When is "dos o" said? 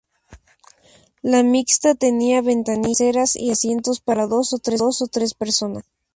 4.25-4.57